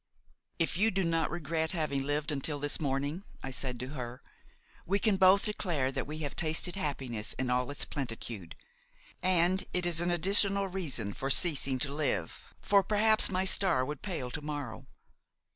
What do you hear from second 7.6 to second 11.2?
its plentitude; and it is an additional reason